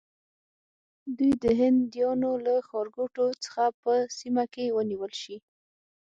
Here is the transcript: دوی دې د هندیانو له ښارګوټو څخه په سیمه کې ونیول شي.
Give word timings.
دوی 1.17 1.33
دې 1.43 1.53
د 1.53 1.57
هندیانو 1.59 2.31
له 2.45 2.53
ښارګوټو 2.67 3.25
څخه 3.43 3.63
په 3.81 3.91
سیمه 4.17 4.43
کې 4.53 4.73
ونیول 4.77 5.13
شي. 5.21 5.37